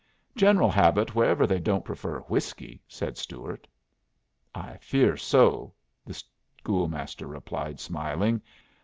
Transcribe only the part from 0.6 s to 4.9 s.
habit wherever they don't prefer whiskey," said Stuart. "I